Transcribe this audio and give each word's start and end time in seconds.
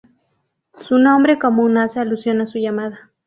Su 0.79 0.97
nombre 0.97 1.37
común 1.37 1.77
hace 1.77 1.99
alusión 1.99 2.41
a 2.41 2.47
su 2.47 2.57
llamada. 2.57 3.11